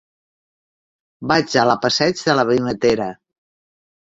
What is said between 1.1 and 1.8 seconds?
Vaig a la